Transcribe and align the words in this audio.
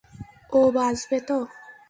ও 0.51 0.59
বাঁচবে 0.75 1.17
তো? 1.27 1.37